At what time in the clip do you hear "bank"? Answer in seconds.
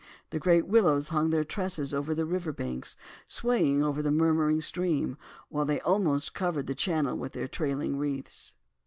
2.51-2.87